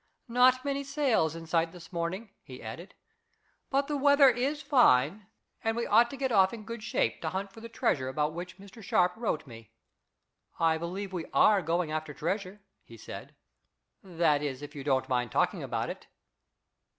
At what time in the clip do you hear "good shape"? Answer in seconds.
6.63-7.21